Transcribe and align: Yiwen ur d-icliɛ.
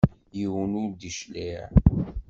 Yiwen 0.37 0.73
ur 0.81 0.89
d-icliɛ. 0.91 1.63